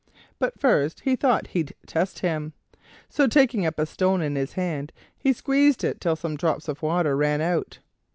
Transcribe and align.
But 0.39 0.59
first 0.59 1.01
he 1.01 1.15
thought 1.15 1.45
he'd 1.53 1.75
test 1.85 2.21
him; 2.21 2.53
so 3.07 3.27
taking 3.27 3.67
up 3.67 3.77
a 3.77 3.85
stone 3.85 4.19
in 4.23 4.35
his 4.35 4.53
hand, 4.53 4.91
he 5.15 5.31
squeezed 5.31 5.83
it 5.83 6.01
till 6.01 6.15
some 6.15 6.35
drops 6.35 6.67
of 6.67 6.81
water 6.81 7.15
ran 7.15 7.39
out. 7.39 7.77